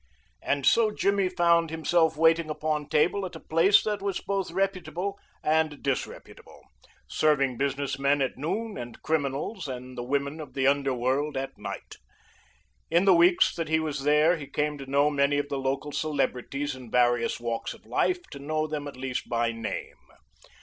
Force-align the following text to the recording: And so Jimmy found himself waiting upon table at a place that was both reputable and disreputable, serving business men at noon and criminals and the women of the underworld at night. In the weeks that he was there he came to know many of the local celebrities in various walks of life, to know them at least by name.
And 0.41 0.65
so 0.65 0.89
Jimmy 0.89 1.29
found 1.29 1.69
himself 1.69 2.17
waiting 2.17 2.49
upon 2.49 2.89
table 2.89 3.23
at 3.23 3.35
a 3.35 3.39
place 3.39 3.83
that 3.83 4.01
was 4.01 4.19
both 4.19 4.49
reputable 4.49 5.19
and 5.43 5.83
disreputable, 5.83 6.63
serving 7.07 7.55
business 7.57 7.99
men 7.99 8.19
at 8.19 8.35
noon 8.35 8.79
and 8.79 8.99
criminals 9.03 9.67
and 9.67 9.95
the 9.95 10.01
women 10.01 10.39
of 10.41 10.55
the 10.55 10.65
underworld 10.65 11.37
at 11.37 11.55
night. 11.55 11.97
In 12.89 13.05
the 13.05 13.13
weeks 13.13 13.53
that 13.55 13.69
he 13.69 13.79
was 13.79 14.01
there 14.03 14.37
he 14.37 14.47
came 14.47 14.75
to 14.79 14.87
know 14.89 15.11
many 15.11 15.37
of 15.37 15.49
the 15.49 15.59
local 15.59 15.91
celebrities 15.91 16.75
in 16.75 16.89
various 16.89 17.39
walks 17.39 17.75
of 17.75 17.85
life, 17.85 18.23
to 18.31 18.39
know 18.39 18.65
them 18.65 18.87
at 18.87 18.97
least 18.97 19.29
by 19.29 19.51
name. 19.51 19.93